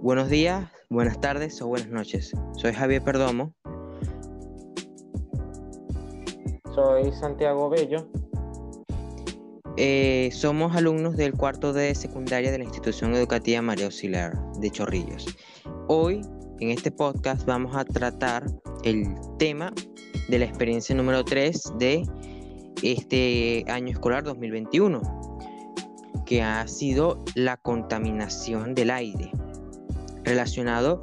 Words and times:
Buenos 0.00 0.28
días, 0.28 0.70
buenas 0.90 1.20
tardes 1.20 1.60
o 1.60 1.66
buenas 1.66 1.88
noches. 1.88 2.32
Soy 2.56 2.72
Javier 2.72 3.02
Perdomo. 3.02 3.52
Soy 6.72 7.10
Santiago 7.10 7.68
Bello. 7.68 8.08
Eh, 9.76 10.30
somos 10.32 10.76
alumnos 10.76 11.16
del 11.16 11.32
cuarto 11.32 11.72
de 11.72 11.96
secundaria 11.96 12.52
de 12.52 12.58
la 12.58 12.64
institución 12.64 13.12
educativa 13.12 13.60
María 13.60 13.86
Auxiliar 13.86 14.38
de 14.60 14.70
Chorrillos. 14.70 15.36
Hoy, 15.88 16.20
en 16.60 16.70
este 16.70 16.92
podcast, 16.92 17.44
vamos 17.44 17.74
a 17.74 17.84
tratar 17.84 18.46
el 18.84 19.04
tema 19.40 19.72
de 20.28 20.38
la 20.38 20.44
experiencia 20.44 20.94
número 20.94 21.24
3 21.24 21.72
de 21.76 22.04
este 22.84 23.64
año 23.66 23.88
escolar 23.88 24.22
2021, 24.22 25.02
que 26.24 26.40
ha 26.40 26.68
sido 26.68 27.24
la 27.34 27.56
contaminación 27.56 28.76
del 28.76 28.90
aire, 28.90 29.32
relacionado 30.28 31.00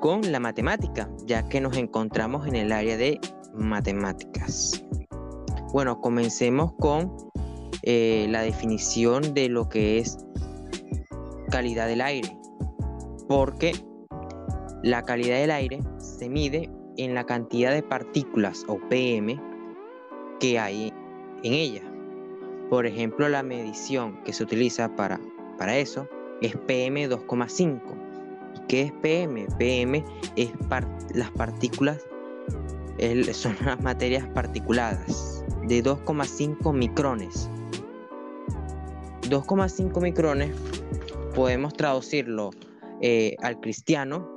con 0.00 0.32
la 0.32 0.40
matemática, 0.40 1.08
ya 1.24 1.48
que 1.48 1.60
nos 1.60 1.76
encontramos 1.76 2.46
en 2.46 2.56
el 2.56 2.72
área 2.72 2.96
de 2.96 3.20
matemáticas. 3.54 4.84
Bueno, 5.72 6.00
comencemos 6.00 6.72
con 6.74 7.16
eh, 7.82 8.26
la 8.28 8.42
definición 8.42 9.32
de 9.32 9.48
lo 9.48 9.68
que 9.68 9.98
es 9.98 10.18
calidad 11.50 11.86
del 11.86 12.00
aire, 12.00 12.36
porque 13.28 13.72
la 14.82 15.02
calidad 15.02 15.36
del 15.36 15.52
aire 15.52 15.80
se 15.98 16.28
mide 16.28 16.68
en 16.96 17.14
la 17.14 17.24
cantidad 17.24 17.72
de 17.72 17.82
partículas 17.82 18.64
o 18.66 18.78
PM 18.88 19.40
que 20.40 20.58
hay 20.58 20.92
en 21.44 21.52
ella. 21.52 21.82
Por 22.70 22.86
ejemplo, 22.86 23.28
la 23.28 23.42
medición 23.42 24.22
que 24.24 24.32
se 24.32 24.42
utiliza 24.42 24.94
para, 24.96 25.20
para 25.58 25.76
eso 25.76 26.08
es 26.40 26.56
PM 26.56 27.08
2,5. 27.08 27.80
¿Y 28.00 28.03
qué 28.68 28.82
es 28.82 28.92
PM? 28.92 29.46
PM 29.58 30.04
es 30.36 30.50
las 31.14 31.30
partículas, 31.32 32.04
son 33.32 33.56
las 33.64 33.80
materias 33.82 34.26
particuladas 34.28 35.44
de 35.66 35.82
2,5 35.82 36.72
micrones. 36.72 37.48
2,5 39.22 40.02
micrones 40.02 40.54
podemos 41.34 41.74
traducirlo 41.74 42.50
eh, 43.00 43.36
al 43.42 43.58
cristiano 43.60 44.34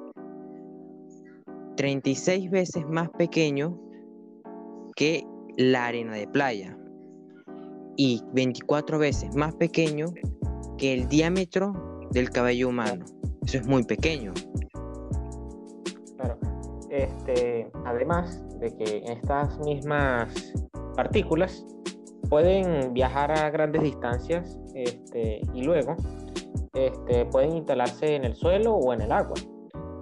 36 1.77 2.49
veces 2.49 2.85
más 2.87 3.09
pequeño 3.11 3.79
que 4.95 5.23
la 5.57 5.85
arena 5.85 6.15
de 6.15 6.27
playa 6.27 6.77
y 7.95 8.21
24 8.33 8.99
veces 8.99 9.35
más 9.35 9.55
pequeño 9.55 10.07
que 10.77 10.93
el 10.93 11.07
diámetro 11.07 11.73
del 12.11 12.29
cabello 12.29 12.69
humano. 12.69 13.05
Eso 13.47 13.59
es 13.59 13.67
muy 13.67 13.83
pequeño. 13.83 14.33
Claro. 16.17 16.37
Este, 16.89 17.71
además 17.85 18.43
de 18.59 18.75
que 18.75 19.03
estas 19.07 19.57
mismas 19.59 20.53
partículas 20.97 21.65
pueden 22.29 22.93
viajar 22.93 23.31
a 23.31 23.49
grandes 23.49 23.83
distancias 23.83 24.59
este, 24.75 25.39
y 25.53 25.61
luego 25.61 25.95
este, 26.73 27.25
pueden 27.27 27.55
instalarse 27.55 28.15
en 28.15 28.25
el 28.25 28.35
suelo 28.35 28.75
o 28.75 28.91
en 28.91 29.03
el 29.03 29.13
agua, 29.13 29.35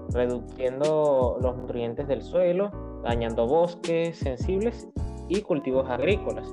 reduciendo 0.10 1.38
los 1.40 1.56
nutrientes 1.56 2.08
del 2.08 2.24
suelo, 2.24 2.72
dañando 3.04 3.46
bosques 3.46 4.18
sensibles 4.18 4.90
y 5.30 5.44
cultivos 5.44 5.88
agrícolas. 5.88 6.52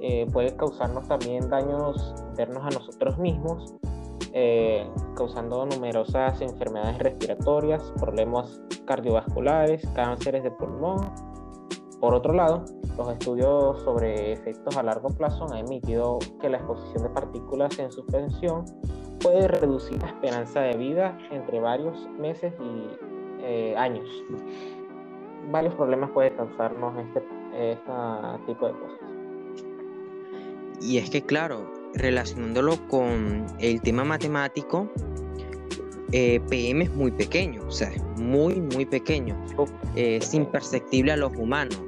Eh, 0.00 0.26
puede 0.32 0.56
causarnos 0.56 1.06
también 1.06 1.50
daños 1.50 2.14
internos 2.30 2.62
a 2.64 2.70
nosotros 2.70 3.18
mismos, 3.18 3.74
eh, 4.32 4.88
causando 5.14 5.66
numerosas 5.66 6.40
enfermedades 6.40 6.98
respiratorias, 6.98 7.92
problemas 8.00 8.60
cardiovasculares, 8.86 9.86
cánceres 9.94 10.42
de 10.42 10.50
pulmón. 10.50 11.12
Por 12.00 12.14
otro 12.14 12.32
lado, 12.32 12.64
los 12.96 13.12
estudios 13.12 13.80
sobre 13.82 14.32
efectos 14.32 14.76
a 14.76 14.82
largo 14.82 15.08
plazo 15.10 15.46
han 15.52 15.58
emitido 15.58 16.18
que 16.40 16.48
la 16.48 16.58
exposición 16.58 17.04
de 17.04 17.10
partículas 17.10 17.78
en 17.78 17.92
suspensión 17.92 18.64
puede 19.20 19.48
reducir 19.48 20.00
la 20.02 20.08
esperanza 20.08 20.60
de 20.62 20.76
vida 20.76 21.16
entre 21.30 21.60
varios 21.60 22.08
meses 22.18 22.52
y 22.60 22.88
eh, 23.44 23.74
años. 23.76 24.08
Varios 25.50 25.74
problemas 25.74 26.10
puede 26.10 26.34
causarnos 26.34 26.94
este, 26.98 27.22
este 27.72 27.92
tipo 28.46 28.66
de 28.66 28.72
cosas. 28.72 28.98
Y 30.80 30.98
es 30.98 31.10
que, 31.10 31.22
claro, 31.22 31.81
relacionándolo 31.94 32.76
con 32.88 33.46
el 33.58 33.80
tema 33.80 34.04
matemático, 34.04 34.90
eh, 36.12 36.40
PM 36.48 36.84
es 36.84 36.92
muy 36.92 37.10
pequeño, 37.10 37.62
o 37.66 37.70
sea, 37.70 37.90
es 37.90 38.02
muy, 38.18 38.60
muy 38.60 38.84
pequeño, 38.84 39.34
eh, 39.96 40.18
es 40.20 40.34
imperceptible 40.34 41.12
a 41.12 41.16
los 41.16 41.34
humanos. 41.36 41.80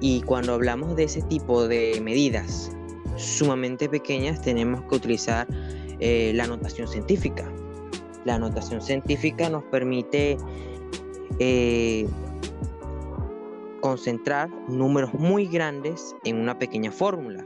Y 0.00 0.22
cuando 0.22 0.54
hablamos 0.54 0.94
de 0.96 1.04
ese 1.04 1.22
tipo 1.22 1.66
de 1.66 2.00
medidas 2.00 2.70
sumamente 3.16 3.88
pequeñas, 3.88 4.40
tenemos 4.40 4.82
que 4.82 4.94
utilizar 4.94 5.46
eh, 5.98 6.32
la 6.34 6.46
notación 6.46 6.86
científica. 6.86 7.50
La 8.24 8.38
notación 8.38 8.80
científica 8.80 9.48
nos 9.50 9.64
permite 9.64 10.38
concentrar 13.80 14.48
números 14.68 15.12
muy 15.14 15.46
grandes 15.46 16.14
en 16.24 16.38
una 16.38 16.56
pequeña 16.56 16.92
fórmula 16.92 17.44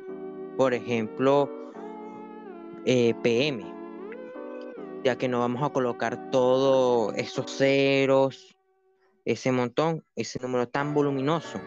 por 0.58 0.74
ejemplo, 0.74 1.48
eh, 2.84 3.14
PM, 3.22 3.64
ya 5.04 5.16
que 5.16 5.28
no 5.28 5.38
vamos 5.38 5.62
a 5.62 5.72
colocar 5.72 6.32
todos 6.32 7.14
esos 7.16 7.56
ceros, 7.56 8.56
ese 9.24 9.52
montón, 9.52 10.04
ese 10.16 10.40
número 10.40 10.66
tan 10.66 10.94
voluminoso. 10.94 11.60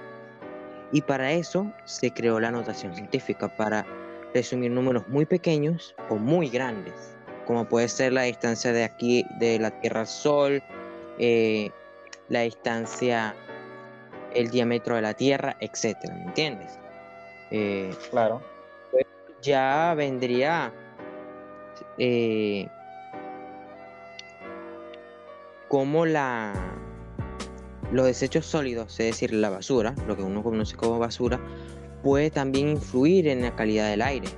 Y 0.91 1.01
para 1.03 1.31
eso 1.31 1.71
se 1.85 2.11
creó 2.11 2.41
la 2.41 2.51
notación 2.51 2.93
científica, 2.93 3.55
para 3.55 3.87
resumir 4.33 4.71
números 4.71 5.07
muy 5.07 5.25
pequeños 5.25 5.95
o 6.09 6.17
muy 6.17 6.49
grandes, 6.49 7.15
como 7.47 7.63
puede 7.69 7.87
ser 7.87 8.11
la 8.11 8.23
distancia 8.23 8.73
de 8.73 8.83
aquí, 8.83 9.25
de 9.39 9.57
la 9.57 9.71
Tierra 9.79 10.01
al 10.01 10.07
Sol, 10.07 10.61
eh, 11.17 11.71
la 12.27 12.41
distancia, 12.41 13.37
el 14.33 14.49
diámetro 14.49 14.95
de 14.95 15.01
la 15.01 15.13
Tierra, 15.13 15.55
etcétera, 15.61 16.13
¿me 16.13 16.23
entiendes? 16.23 16.77
Eh, 17.51 17.95
claro 18.09 18.51
ya 19.41 19.93
vendría 19.95 20.73
eh, 21.97 22.67
como 25.67 26.05
la 26.05 26.53
los 27.91 28.05
desechos 28.05 28.45
sólidos, 28.45 28.99
es 28.99 29.07
decir, 29.07 29.33
la 29.33 29.49
basura, 29.49 29.93
lo 30.07 30.15
que 30.15 30.23
uno 30.23 30.41
conoce 30.41 30.77
como 30.77 30.97
basura, 30.97 31.39
puede 32.03 32.31
también 32.31 32.69
influir 32.69 33.27
en 33.27 33.41
la 33.41 33.55
calidad 33.55 33.89
del 33.89 34.01
aire. 34.01 34.29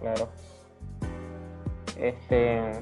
Claro. 0.00 0.28
Este, 1.96 2.72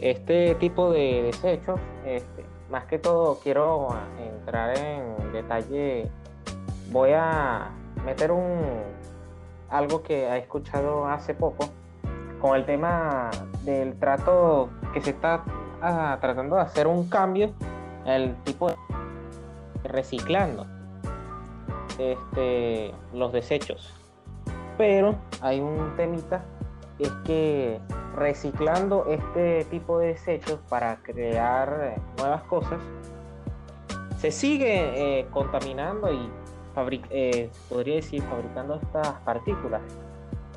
este 0.00 0.54
tipo 0.56 0.90
de 0.90 1.22
desechos, 1.22 1.80
este, 2.04 2.44
más 2.70 2.84
que 2.86 2.98
todo 2.98 3.38
quiero 3.42 3.88
entrar 4.18 4.76
en 4.76 5.32
detalle, 5.32 6.10
voy 6.90 7.12
a 7.14 7.70
meter 8.04 8.30
un, 8.32 8.82
algo 9.72 10.02
que 10.02 10.26
he 10.26 10.38
escuchado 10.38 11.06
hace 11.06 11.34
poco 11.34 11.68
con 12.40 12.56
el 12.56 12.64
tema 12.64 13.30
del 13.64 13.98
trato 13.98 14.68
que 14.92 15.00
se 15.00 15.10
está 15.10 15.44
ah, 15.80 16.18
tratando 16.20 16.56
de 16.56 16.62
hacer 16.62 16.86
un 16.86 17.08
cambio 17.08 17.52
el 18.04 18.36
tipo 18.44 18.68
de 18.68 18.76
reciclando 19.84 20.66
este, 21.98 22.92
los 23.12 23.32
desechos. 23.32 23.94
Pero 24.76 25.14
hay 25.40 25.60
un 25.60 25.94
temita, 25.96 26.44
es 26.98 27.10
que 27.24 27.80
reciclando 28.14 29.06
este 29.08 29.64
tipo 29.66 29.98
de 29.98 30.08
desechos 30.08 30.60
para 30.68 30.96
crear 30.96 31.96
nuevas 32.18 32.42
cosas, 32.44 32.80
se 34.18 34.30
sigue 34.30 35.20
eh, 35.20 35.26
contaminando 35.30 36.12
y 36.12 36.30
eh, 37.10 37.50
podría 37.68 37.96
decir, 37.96 38.22
fabricando 38.22 38.76
estas 38.76 39.12
partículas 39.24 39.82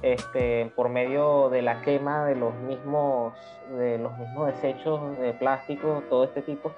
este, 0.02 0.72
por 0.76 0.90
medio 0.90 1.50
de 1.50 1.62
la 1.62 1.82
quema 1.82 2.26
de 2.26 2.36
los 2.36 2.54
mismos, 2.56 3.34
de 3.78 3.98
los 3.98 4.18
mismos 4.18 4.48
desechos 4.48 5.18
de 5.18 5.34
plástico, 5.34 6.04
todo 6.10 6.26
este 6.26 6.42
tipo. 6.42 6.72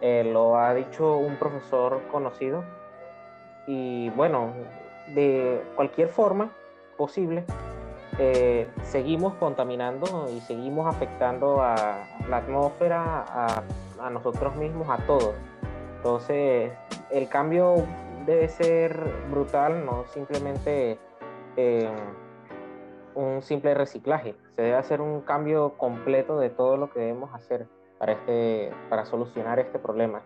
Eh, 0.00 0.30
lo 0.32 0.56
ha 0.56 0.74
dicho 0.74 1.16
un 1.16 1.36
profesor 1.36 2.00
conocido. 2.10 2.62
Y 3.66 4.10
bueno, 4.10 4.52
de 5.08 5.62
cualquier 5.74 6.08
forma 6.08 6.50
posible, 6.96 7.44
eh, 8.18 8.68
seguimos 8.82 9.34
contaminando 9.34 10.28
y 10.30 10.40
seguimos 10.40 10.86
afectando 10.86 11.60
a 11.60 11.74
la 12.28 12.36
atmósfera, 12.38 13.24
a, 13.28 13.62
a 14.00 14.10
nosotros 14.10 14.54
mismos, 14.56 14.88
a 14.88 14.98
todos. 14.98 15.34
Entonces, 15.96 16.72
el 17.10 17.28
cambio 17.28 17.84
debe 18.28 18.48
ser 18.48 19.10
brutal, 19.30 19.86
no 19.86 20.04
simplemente 20.12 20.98
eh, 21.56 21.90
un 23.14 23.40
simple 23.40 23.72
reciclaje, 23.72 24.36
se 24.54 24.62
debe 24.62 24.76
hacer 24.76 25.00
un 25.00 25.22
cambio 25.22 25.78
completo 25.78 26.38
de 26.38 26.50
todo 26.50 26.76
lo 26.76 26.92
que 26.92 27.00
debemos 27.00 27.34
hacer 27.34 27.66
para, 27.98 28.12
este, 28.12 28.70
para 28.90 29.06
solucionar 29.06 29.58
este 29.58 29.78
problema. 29.78 30.22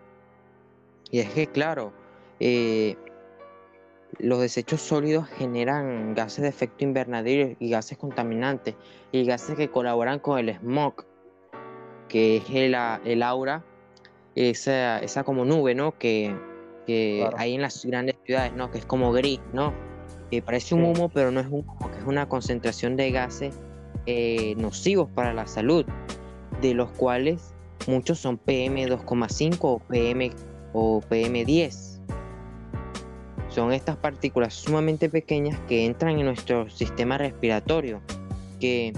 Y 1.11 1.19
es 1.19 1.29
que, 1.29 1.47
claro, 1.47 1.93
eh, 2.41 2.97
los 4.19 4.41
desechos 4.41 4.81
sólidos 4.81 5.29
generan 5.29 6.13
gases 6.13 6.41
de 6.41 6.49
efecto 6.49 6.83
invernadero 6.83 7.55
y 7.57 7.69
gases 7.69 7.97
contaminantes 7.97 8.75
y 9.13 9.23
gases 9.23 9.55
que 9.55 9.69
colaboran 9.69 10.19
con 10.19 10.39
el 10.39 10.53
smog, 10.57 11.05
que 12.09 12.37
es 12.37 12.49
el, 12.49 12.75
el 13.05 13.23
aura, 13.23 13.63
esa, 14.35 14.99
esa 14.99 15.23
como 15.23 15.45
nube, 15.45 15.73
¿no? 15.73 15.97
Que, 15.97 16.35
que 16.85 17.27
hay 17.37 17.55
en 17.55 17.61
las 17.61 17.85
grandes 17.85 18.15
ciudades, 18.25 18.53
¿no? 18.53 18.71
Que 18.71 18.79
es 18.79 18.85
como 18.85 19.11
gris, 19.11 19.39
¿no? 19.53 19.73
Que 20.29 20.41
parece 20.41 20.75
un 20.75 20.83
humo, 20.83 21.09
pero 21.09 21.31
no 21.31 21.39
es 21.39 21.47
un 21.47 21.65
humo, 21.67 21.91
que 21.91 21.99
es 21.99 22.05
una 22.05 22.27
concentración 22.27 22.95
de 22.95 23.11
gases 23.11 23.59
eh, 24.05 24.55
nocivos 24.57 25.09
para 25.13 25.33
la 25.33 25.47
salud, 25.47 25.85
de 26.61 26.73
los 26.73 26.89
cuales 26.91 27.53
muchos 27.87 28.19
son 28.19 28.39
PM2,5 28.39 29.57
o 29.61 29.79
PM 29.79 30.31
o 30.73 31.01
PM10 31.01 31.93
son 33.53 33.71
estas 33.71 33.95
partículas 33.97 34.53
sumamente 34.53 35.09
pequeñas 35.09 35.59
que 35.67 35.85
entran 35.85 36.17
en 36.17 36.25
nuestro 36.25 36.69
sistema 36.69 37.19
respiratorio, 37.19 38.01
que 38.59 38.93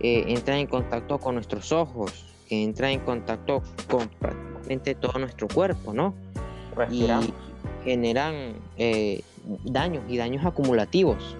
eh, 0.00 0.24
entran 0.28 0.58
en 0.58 0.66
contacto 0.66 1.18
con 1.18 1.34
nuestros 1.34 1.72
ojos, 1.72 2.24
que 2.48 2.62
entran 2.62 2.92
en 2.92 3.00
contacto 3.00 3.62
con 3.90 4.08
prácticamente 4.08 4.94
todo 4.94 5.18
nuestro 5.18 5.46
cuerpo, 5.48 5.92
¿no? 5.92 6.14
Y 6.90 7.08
generan 7.84 8.54
eh, 8.76 9.22
daños 9.64 10.04
y 10.08 10.16
daños 10.16 10.44
acumulativos. 10.44 11.36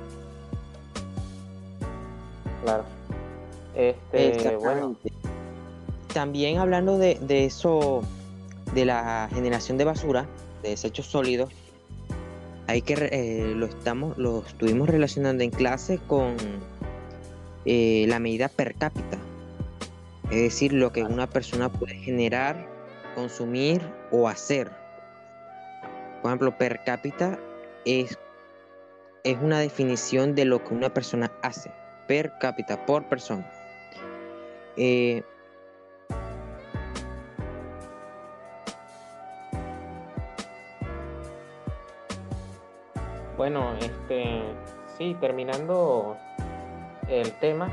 Claro. 2.62 2.84
Este, 3.74 4.56
bueno. 4.56 4.96
También 6.12 6.58
hablando 6.58 6.98
de, 6.98 7.16
de 7.20 7.44
eso, 7.44 8.02
de 8.74 8.84
la 8.84 9.28
generación 9.32 9.78
de 9.78 9.84
basura, 9.84 10.26
de 10.62 10.70
desechos 10.70 11.06
sólidos, 11.06 11.50
hay 12.68 12.82
que 12.82 12.94
eh, 13.10 13.54
lo 13.56 13.66
estamos 13.66 14.16
lo 14.18 14.44
estuvimos 14.46 14.88
relacionando 14.88 15.42
en 15.42 15.50
clase 15.50 15.98
con 16.06 16.36
eh, 17.64 18.04
la 18.08 18.18
medida 18.20 18.48
per 18.48 18.74
cápita 18.74 19.18
es 20.30 20.42
decir 20.42 20.74
lo 20.74 20.92
que 20.92 21.02
una 21.02 21.26
persona 21.26 21.70
puede 21.70 21.94
generar 21.94 22.68
consumir 23.14 23.80
o 24.12 24.28
hacer 24.28 24.70
por 26.28 26.48
ejemplo 26.48 26.58
per 26.58 26.84
cápita 26.84 27.38
es 27.86 28.18
es 29.24 29.38
una 29.40 29.60
definición 29.60 30.34
de 30.34 30.44
lo 30.44 30.62
que 30.62 30.74
una 30.74 30.92
persona 30.92 31.32
hace 31.42 31.72
per 32.06 32.32
cápita 32.38 32.84
por 32.84 33.04
persona 33.04 33.50
eh, 34.76 35.22
Bueno, 43.38 43.72
este, 43.80 44.42
sí, 44.98 45.16
terminando 45.20 46.16
el 47.08 47.32
tema, 47.34 47.70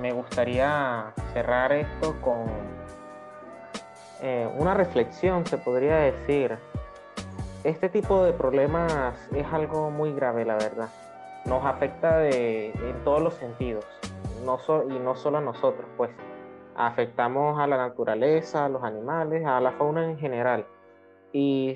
me 0.00 0.10
gustaría 0.10 1.12
cerrar 1.32 1.72
esto 1.72 2.20
con 2.20 2.48
eh, 4.20 4.48
una 4.56 4.74
reflexión, 4.74 5.46
se 5.46 5.58
podría 5.58 5.98
decir. 5.98 6.58
Este 7.64 7.88
tipo 7.88 8.22
de 8.22 8.34
problemas 8.34 9.26
es 9.34 9.46
algo 9.50 9.90
muy 9.90 10.12
grave, 10.12 10.44
la 10.44 10.56
verdad. 10.56 10.90
Nos 11.46 11.64
afecta 11.64 12.18
de, 12.18 12.72
en 12.72 13.04
todos 13.04 13.22
los 13.22 13.32
sentidos, 13.32 13.86
no 14.44 14.58
y 14.90 14.98
no 14.98 15.16
solo 15.16 15.38
a 15.38 15.40
nosotros, 15.40 15.86
pues. 15.96 16.10
Afectamos 16.76 17.58
a 17.58 17.66
la 17.66 17.78
naturaleza, 17.78 18.66
a 18.66 18.68
los 18.68 18.82
animales, 18.82 19.46
a 19.46 19.62
la 19.62 19.72
fauna 19.72 20.04
en 20.04 20.18
general. 20.18 20.66
Y 21.32 21.74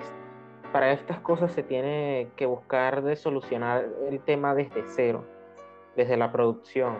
para 0.74 0.92
estas 0.92 1.20
cosas 1.20 1.52
se 1.52 1.62
tiene 1.62 2.28
que 2.36 2.44
buscar 2.44 3.02
de 3.02 3.16
solucionar 3.16 3.86
el 4.10 4.20
tema 4.20 4.54
desde 4.54 4.84
cero, 4.88 5.24
desde 5.96 6.18
la 6.18 6.30
producción 6.30 6.98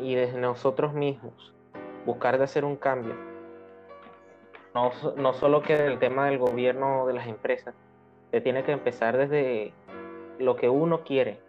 y 0.00 0.14
desde 0.14 0.38
nosotros 0.38 0.94
mismos, 0.94 1.52
buscar 2.06 2.38
de 2.38 2.44
hacer 2.44 2.64
un 2.64 2.76
cambio. 2.76 3.33
No, 4.74 4.90
no 5.16 5.32
solo 5.34 5.62
que 5.62 5.74
el 5.86 5.98
tema 5.98 6.26
del 6.26 6.38
gobierno 6.38 7.06
de 7.06 7.14
las 7.14 7.28
empresas, 7.28 7.74
se 8.30 8.40
tiene 8.40 8.64
que 8.64 8.72
empezar 8.72 9.16
desde 9.16 9.72
lo 10.38 10.56
que 10.56 10.68
uno 10.68 11.04
quiere. 11.04 11.40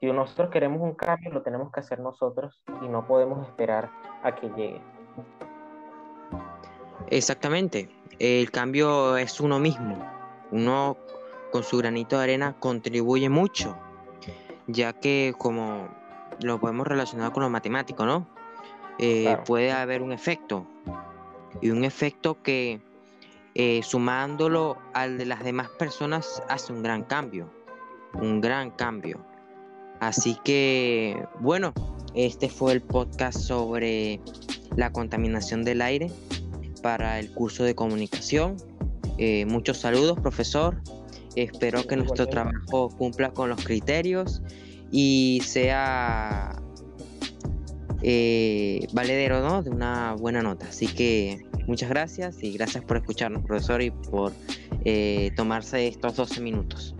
Si 0.00 0.06
nosotros 0.06 0.50
queremos 0.50 0.80
un 0.80 0.94
cambio, 0.94 1.30
lo 1.32 1.42
tenemos 1.42 1.72
que 1.72 1.80
hacer 1.80 1.98
nosotros 1.98 2.62
y 2.80 2.88
no 2.88 3.06
podemos 3.06 3.46
esperar 3.46 3.90
a 4.22 4.34
que 4.34 4.48
llegue. 4.50 4.80
Exactamente, 7.08 7.90
el 8.20 8.50
cambio 8.50 9.16
es 9.16 9.40
uno 9.40 9.58
mismo. 9.58 9.98
Uno 10.52 10.96
con 11.50 11.64
su 11.64 11.78
granito 11.78 12.16
de 12.16 12.24
arena 12.24 12.54
contribuye 12.58 13.28
mucho, 13.28 13.76
ya 14.68 14.92
que 14.92 15.34
como 15.36 15.88
lo 16.42 16.60
podemos 16.60 16.86
relacionar 16.86 17.32
con 17.32 17.42
lo 17.42 17.50
matemático, 17.50 18.06
¿no? 18.06 18.26
Eh, 18.98 19.36
puede 19.46 19.72
haber 19.72 20.02
un 20.02 20.12
efecto, 20.12 20.66
y 21.60 21.70
un 21.70 21.84
efecto 21.84 22.42
que 22.42 22.80
eh, 23.54 23.80
sumándolo 23.82 24.78
al 24.94 25.18
de 25.18 25.26
las 25.26 25.42
demás 25.42 25.68
personas 25.70 26.42
hace 26.48 26.72
un 26.72 26.82
gran 26.82 27.02
cambio, 27.02 27.50
un 28.14 28.40
gran 28.40 28.70
cambio. 28.70 29.24
Así 30.00 30.36
que, 30.44 31.22
bueno, 31.40 31.72
este 32.14 32.48
fue 32.48 32.72
el 32.72 32.80
podcast 32.80 33.38
sobre 33.38 34.20
la 34.76 34.92
contaminación 34.92 35.64
del 35.64 35.82
aire 35.82 36.10
para 36.82 37.18
el 37.18 37.32
curso 37.32 37.64
de 37.64 37.74
comunicación. 37.74 38.56
Eh, 39.18 39.44
muchos 39.46 39.78
saludos, 39.78 40.18
profesor. 40.20 40.80
Espero 41.36 41.86
que 41.86 41.96
nuestro 41.96 42.26
trabajo 42.26 42.88
cumpla 42.96 43.32
con 43.32 43.50
los 43.50 43.62
criterios 43.64 44.42
y 44.90 45.42
sea 45.44 46.60
eh, 48.02 48.86
valedero 48.92 49.40
¿no? 49.40 49.62
de 49.62 49.70
una 49.70 50.14
buena 50.14 50.42
nota. 50.42 50.66
Así 50.68 50.86
que 50.86 51.40
muchas 51.66 51.88
gracias 51.90 52.42
y 52.42 52.52
gracias 52.52 52.84
por 52.84 52.96
escucharnos, 52.98 53.44
profesor, 53.44 53.82
y 53.82 53.90
por 53.90 54.32
eh, 54.84 55.30
tomarse 55.36 55.86
estos 55.86 56.16
12 56.16 56.40
minutos. 56.40 56.94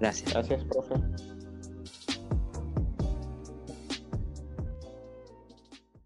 Gracias. 0.00 0.32
Gracias, 0.32 0.64
profe. 0.64 0.94